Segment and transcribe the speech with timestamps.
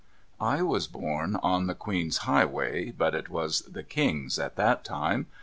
[0.39, 5.27] I was born on the Queen's highway, but it was the King's at that time.